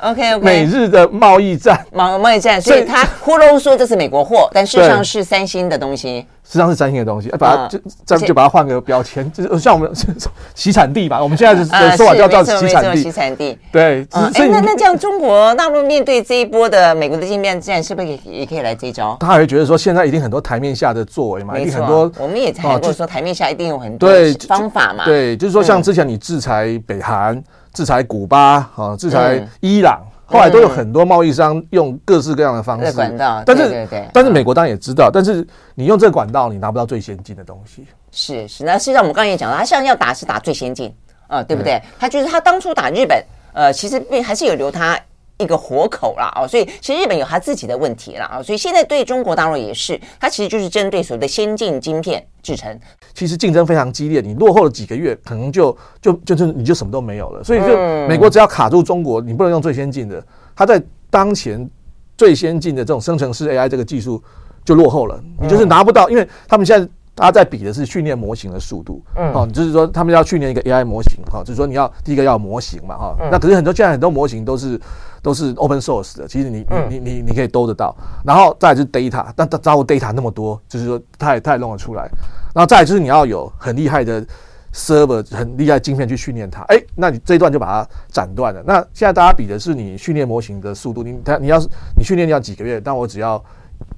[0.00, 6.26] OK OK 美日的贸易战，贸贸易战，所以他呼噜说这是美国货，但事实上是三星的东西。
[6.44, 9.92] 事实际上是三星的东西，把它就再就把它换个标签，就是像我们
[10.54, 11.22] 洗产地吧。
[11.22, 13.02] 我们现在的说法叫叫洗产地。
[13.02, 14.06] 洗产地对。
[14.12, 19.14] 哎，那那这样中国大陆面对这一波的美国的晶片战，是不是也也可以来这一招？
[19.20, 22.10] 他还会觉得说，现在一定很多台面下的作为嘛，一定很多。
[22.18, 24.08] 我们也谈过说，台面下一定有很多
[24.48, 25.04] 方法嘛。
[25.04, 27.42] 对，就是说像之前你制裁北韩、
[27.78, 30.02] 制裁古巴、啊，制裁伊朗。
[30.26, 37.86] 后来都有很多贸易商用各式各样的方式，管道，但是但是美国当然也知道，但是你用这个管道，你拿不到最先进的东西。
[38.10, 40.92] 是是，那实际上我们刚才也讲了，他现在要打是打最先进，
[41.28, 41.80] 啊，对不对？
[42.00, 44.98] 他就是他当初打日本，呃，其实并还是有留他。
[45.38, 52.78] 一个活口啦，哦，所以其实日本有他自己的问题啦，啊，所以现在对中国大陆也是，它其实就是针对所谓的先进晶片制成，
[53.14, 57.42] 其实竞争非常激烈，你落后了几个月，可能就就就是你就什么都没有了。
[57.44, 57.66] 所以就
[58.08, 60.22] 美国只要卡住中国，你不能用最先进的，
[60.56, 61.68] 它在当前
[62.16, 64.22] 最先进的这种生成式 AI 这个技术
[64.64, 66.88] 就落后了，你就是拿不到，因为他们现在。
[67.20, 74.80] 他在比的是训练模型的速度，嗯，好，就是说他们要训练一个 AI 模型，哈，就是说你要第一个要模型嘛，哈，那可是很多现在很多模型都是
[75.22, 82.08] 都是 open source 的，其实你你你你可以兜得到，然后再来就是 data，但它招呼 data 那么多，就是说它也它也弄得出来，
[82.54, 84.24] 然后再来就是你要有很厉害的
[84.72, 88.62] server，很厉害的晶片去训练它，哎，那你这一段就把它斩断了。
[88.66, 93.42] 那现在大家比的是你训练模型的速度，你它你要是你训练要几个月，但我只要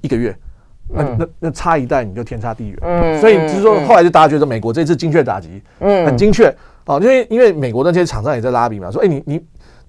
[0.01, 0.35] 一个月。
[0.93, 6.53] 那那那差一代你就天差地远，嗯，所以就是说后来就大家觉得美国这次精确打击，嗯，很精确。
[6.85, 9.41] 哦，因为因为美国那些厂商也在拉比嘛，说哎你你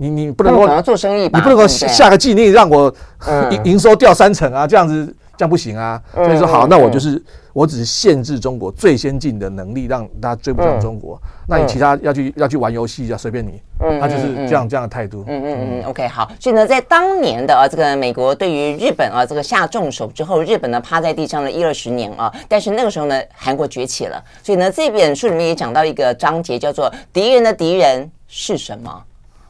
[0.02, 2.92] 你你不能够做生意，你不能够下个季你让我
[3.50, 5.14] 营营收掉三成啊，这样子。
[5.34, 7.20] 这样不行啊，所以说好，那我就是
[7.54, 11.20] 我只是限制中国最先进的能力，让大家追不上中国。
[11.48, 13.60] 那你其他要去要去玩游戏，啊随便你。
[13.98, 15.24] 他就是这样这样的态度。
[15.26, 16.30] 嗯嗯嗯，OK，好。
[16.38, 22.32] 所以呢，在当年的啊，这个美国对于日本啊这个下重手之后，日本呢趴在地上了一二十年啊。
[22.46, 24.22] 但是那个时候呢，韩国崛起了。
[24.44, 29.02] 所以呢，这本书里面也讲到一个章节，叫做“敌人的敌人是什么”。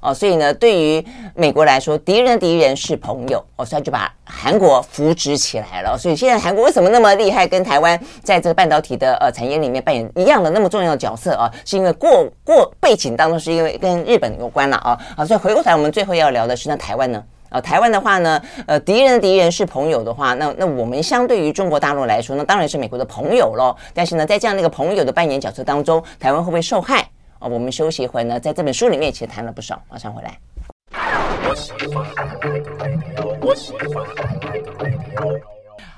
[0.02, 1.02] 哦，所以呢，对于
[1.34, 5.96] 美国来说，敌人的敌人是朋友，哦，所以就把韩国扶植起来了。
[5.96, 11.48] 所以现在韩国为什么那么厉害，跟台湾在这个半导体的呃产业里面扮演一样的那么重要的角色啊？
[11.64, 15.24] 是因为过过背景当中是因为跟日本有关了啊啊！
[15.24, 17.22] 所以回过头来，我们最后要聊的是那台湾呢？
[17.48, 23.76] 啊，台湾的话呢，呃，敌人的敌人是朋友的话，那那我们相对于中国大陆来说，那当然是美国的朋友喽。
[23.92, 27.06] 但是呢，在这样的一个朋友的扮演角色当中，台湾会不会受害？
[27.42, 30.38] 啊，我们休息一会呢，在这本书里面其实谈了不少，马上回来。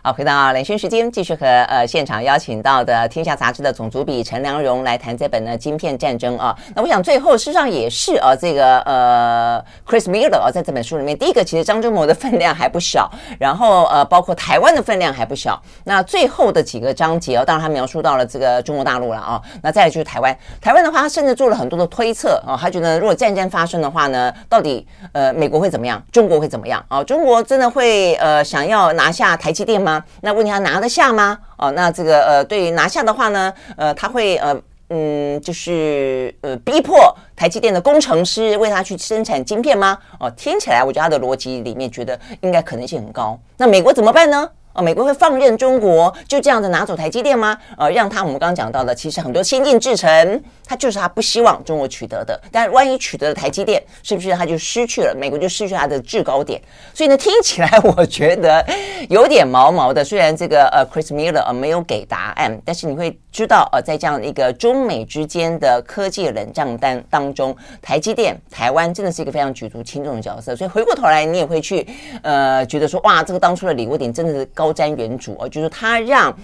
[0.06, 6.54] 好，回到兰萱时间，继续和呃现场邀请到的《天下杂志》的总主笔陈良荣来谈这本呢《晶片战争》啊。
[6.76, 15.58] 那我想最后事实上也是啊，这个呃 Chris Miller 啊，在这本书里面，第一个其实张忠谋的分量还不小，然后呃包括台湾的分量还不小。
[15.84, 19.40] 那最后的几个章节啊，当然他描述到了这个中国大陆了啊。
[19.62, 27.02] 那再来就是台湾，台湾的话，他甚至做了很多的推测啊，他觉得如果战争发生的话呢，到底呃美国会怎么样，中国会怎么样啊？
[27.02, 29.93] 中国真的会呃想要拿下台积电吗？
[30.22, 31.38] 那问题他拿得下吗？
[31.58, 34.58] 哦，那这个呃，对于拿下的话呢，呃，他会呃
[34.90, 36.96] 嗯，就是呃逼迫
[37.34, 39.98] 台积电的工程师为他去生产晶片吗？
[40.20, 43.38] 哦，听起来我觉得他的逻辑里面觉得应该可能性很高。
[43.56, 44.48] 那美国怎么办呢？
[44.74, 47.56] 哦，美国会放任中国就这样子拿走台积电吗？
[47.78, 52.38] 呃，让他我们刚刚讲到的，其实很多先进制程，他就是他不希望中国取得的。
[52.50, 56.60] 但万一取得了台积电，是不是他就失去了美国就失去他的制高点？
[56.92, 58.66] 所以呢，听起来我觉得
[59.08, 60.02] 有点毛毛的。
[60.02, 70.56] 虽然这个呃，Chris Miller 呃没有给答案，但是你会知道呃，在这样一个中美之间的科技冷战当当中，台积电台湾真的是一个非常举足轻重的角色。
[70.56, 71.86] 所以回过头来，你也会去
[72.22, 74.63] 呃觉得说，哇，这个当初的礼物点真的是高。
[74.64, 76.34] 高瞻远瞩哦，就是他让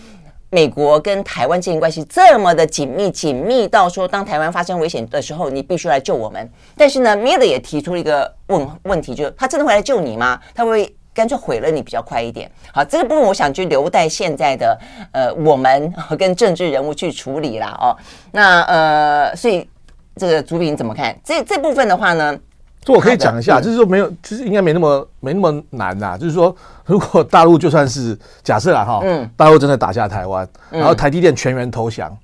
[0.51, 6.47] 美国跟台湾之间关系这么的紧密，紧密到说，当台湾发生危险的时候，你必须来救我们。
[6.77, 10.39] 但是呢别的也提出了一个问问题，就是他真的会来救你吗？
[10.55, 12.51] 他会干脆毁了你比较快一点？
[12.75, 14.79] 好，这个部分我想就留待现在的
[15.13, 17.75] 呃我们跟政治人物去处理啦。
[17.81, 17.97] 哦。
[18.33, 19.67] 那呃，所以
[20.17, 21.19] 这个主笔你怎么看？
[21.25, 22.39] 这这部分的话呢？
[22.83, 26.17] 这我可以讲一下，就是说没有，其实应该没那么没那么难呐。
[26.19, 26.55] 就是说，
[26.87, 32.17] 如果大陆就算是假设啊哈，嗯，大陆真的打下台湾，然后台积电全员投降，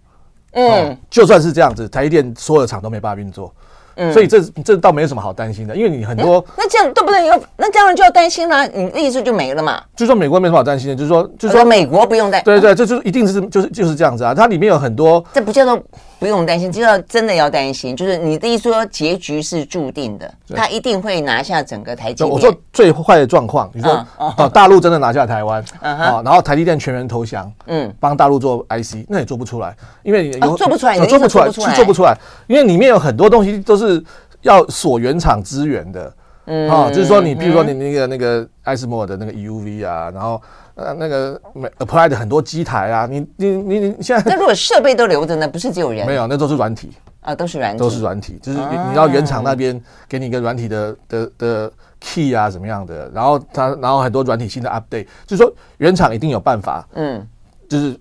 [0.52, 3.52] 嗯，就算是这样子，台积电所有的厂都没办法运作。
[3.98, 9.82] 嗯，所以这这倒没有什么好担心的，因为你很多那这样都不能有，那这样就要担心了，你的意思就没了嘛？
[9.96, 15.82] 就是说美国没什么好担心的，就是说就是说美国不用担，对对，这就是一定是就是就是这样子啊，它里面有很多，这不叫做
[16.18, 22.28] 不用担心，就要真的要担心，就是你的意思说结局是注定的，他一定会拿下整个台积电。
[22.28, 34.02] 我说最坏的状况，你说啊，大陆真的拿下台湾啊，然后台积电全员投降，嗯，帮大陆做 IC，那也做不出来，因为有做不出来，做不出来是做不出来，因为里面有很多东西都是。
[34.42, 36.14] 要锁原厂资源的，
[36.44, 40.40] 嗯，啊，就是说你，比如说你那个那个艾斯摩尔的那个 EUV 啊，然后
[40.76, 41.38] 呃那个
[41.78, 45.48] Applied 的很多机台啊，你你你你现在那如果设备都留着呢？
[45.48, 46.06] 不是只有人？
[46.06, 57.26] 没有，那都是软体啊，都是软体，都是软体，就是你你要原厂那边给你一个软体的的的 key 啊，怎么样的，然后它然后很多软体新的 update，就是说原厂一定有办法，嗯，
[57.68, 58.00] 就是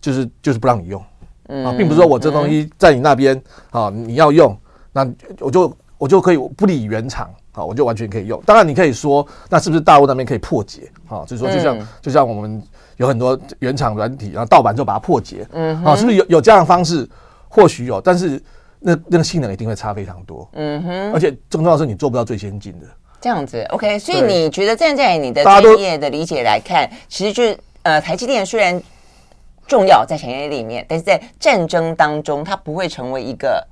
[0.00, 1.00] 就是就是不让你用，
[1.64, 4.56] 啊，并不是说我这东西在你那边啊你要用。
[4.96, 5.04] 那
[5.40, 8.42] 我就我就可以不理原厂啊，我就完全可以用。
[8.44, 11.24] 当然，你可以说，那是不是大陆那边可以破解哈？
[11.26, 12.62] 就是说，就像就像我们
[12.96, 17.08] 有很多原厂软体，然后盗版就把它破解，嗯，啊，是不是有有这样的方式？
[17.48, 18.42] 或许有，但是
[18.80, 21.12] 那那个性能一定会差非常多，嗯哼。
[21.12, 22.86] 而且更重要的是，你做不到最先进的。
[23.20, 23.98] 这样子，OK。
[23.98, 28.82] 所以你觉得站在你的专业的理解来看，其实就是呃，台积电虽然
[29.68, 33.64] 重要在产业里面，但是在战争当中，它不会成为一个。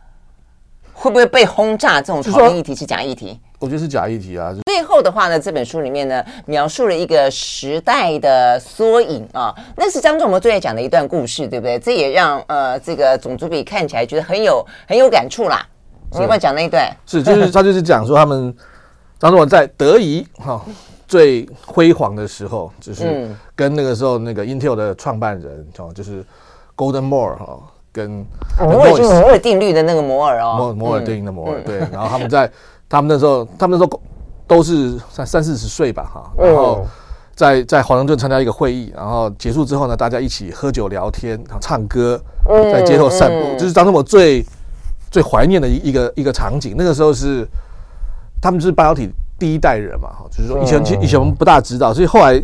[0.95, 2.03] 会不会被轰炸？
[2.03, 3.41] 这种讨论议题是假议题？
[3.63, 4.53] 我觉得是假议题啊。
[4.67, 11.79] 最后的话呢，这本书里面呢，描述了一个时代的缩影啊，那是张仲谋最爱讲的一段故事，对不对？
[11.79, 15.65] 这也让呃这个总主笔看起来觉得很有很有感触啦。
[16.11, 16.91] 你要不要讲那一段？
[17.07, 18.53] 是，就是他就是讲说他们
[19.21, 20.61] 张忠谋在德仪哈
[21.07, 26.25] 最辉煌的时候，就是跟那个时候那个 Intel 的创办人哦，就是
[26.77, 27.61] Golden Moore 哈。
[27.95, 28.25] 跟
[28.59, 32.51] 摩尔摩尔定律的那个摩尔哦，摩摩尔定律的摩尔对，然后他们在
[32.93, 34.01] 他们那时候，他们那时候
[34.47, 36.84] 都是三三四十岁吧哈，然后
[37.34, 42.20] 在在华盛顿参加一个会议，然后结束之后呢，大家一起喝酒聊天，然后唱歌，
[42.70, 44.45] 在街头散步，就是张忠谋最
[45.11, 46.74] 最怀念的一一个一个场景。
[46.76, 47.49] 那个时候是
[48.43, 52.43] 他们是半导体第一代人嘛哈，就是说以前以前我们不大知道，所以后来。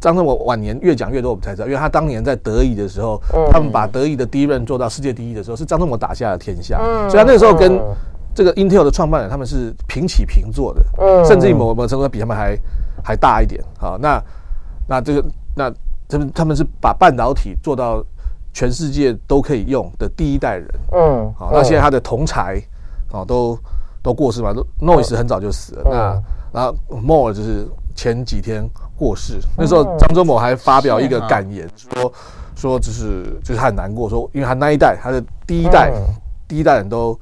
[0.00, 3.18] 张忠谋晚年越讲越多，我们才知道，因为他当年在德意的时候，
[3.50, 6.78] 他们把德意的第一任做到世界第一的时候，是张忠谋打下了天下。
[7.08, 7.80] 所以他那个时候跟
[8.34, 10.84] 这个 Intel 的创办人他们是平起平坐的，
[11.24, 12.58] 甚至于某某程度比他们还
[13.02, 13.62] 还大一点。
[13.78, 14.22] 好，那
[14.88, 15.24] 那这个
[15.54, 15.72] 那
[16.08, 18.04] 他们他们是把半导体做到
[18.52, 20.68] 全世界都可以用的第一代人。
[20.92, 22.60] 嗯，好，那现在他的同才
[23.12, 23.58] 啊都
[24.02, 26.22] 都过世嘛，都 Noyce 很早就死了。
[26.52, 28.68] 那然后 Moore 就是前几天。
[28.96, 32.12] 过世那时候，张忠谋还发表一个感言，说
[32.54, 35.92] 说就是就是他很难过，说因为他那一代他的第一代
[36.46, 37.18] 第一代人都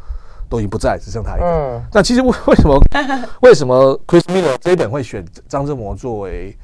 [0.53, 1.82] 都已经不在，只剩他一个。
[1.90, 2.78] 那其实为为什么
[3.40, 6.55] 为什么 Chris Miller 这一本会选张振谋作为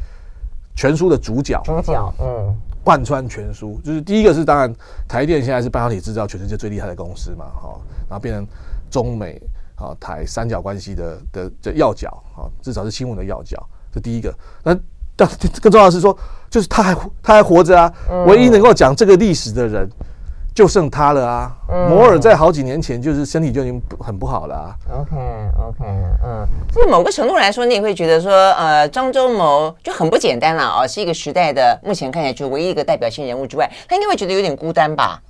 [0.77, 1.59] 全书的主角。
[1.65, 4.71] 主角，嗯，贯穿全书，就是第一个是当然
[5.09, 7.81] 台电现在是半导体制造全世界最厉害的公司嘛，哈，
[8.11, 8.47] 然后变成
[8.91, 9.41] 中美
[9.77, 14.31] 啊台三角关系的的的要角啊，至少是新闻的要角，这第一个。
[14.63, 14.77] 那
[15.17, 15.27] 但
[15.63, 16.15] 更重要的是说，
[16.51, 17.91] 就是他还他还活着啊，
[18.27, 19.89] 唯一能够讲这个历史的人。
[20.59, 21.53] 就剩他了啊！
[21.89, 24.75] 摩尔在好几年前就是身体就已经很不好了啊。
[24.93, 25.17] OK
[25.57, 25.85] OK，
[26.25, 35.23] 嗯，所以某个程度来说，你也会觉得说，呃，张忠谋就很不简单了啊，是一个时代的目前看起来就唯一一个代表性人物之外，他应该会觉得有点孤单吧。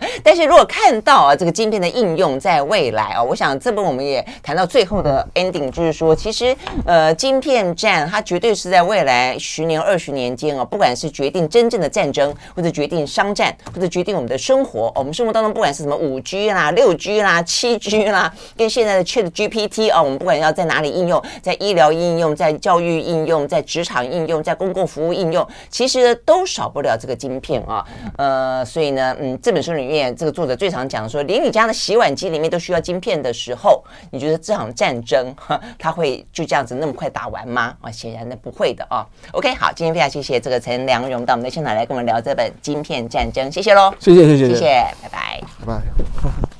[0.22, 6.54] 但是如果看到啊这个晶片的应用在未来啊，我想这边我们也谈到最后的 ending，就是说其实
[6.84, 27.84] 呃晶片战它绝对是在未来十年二十年间啊，不管是决定真正的战争，或者决定商战，或者决定我们的生活，我们生活当中不管是什么五 G 啦、 六 G 啦、七 G 啦， 跟现在的 Chat GPT 啊，我们不管要在哪里应用，在医疗应用、在教育应用、在职场应用、在公共服务应用，其实都少不了这个晶片啊。
[28.16, 29.59] 呃，所以呢，嗯，这本。
[29.62, 35.34] 书里面这个作者最常讲说，连你家的洗碗机里面都需要晶片的时候，你觉得这场战争
[35.78, 37.74] 它会就这样子那么快打完吗？
[37.80, 39.06] 啊，显然的不会的啊。
[39.32, 44.66] OK，好，今天非常谢谢这个陈良荣到我们的现场来跟我们聊这本《晶片战争》，谢谢喽，谢谢谢谢，谢谢，
[45.02, 46.48] 拜拜，拜拜。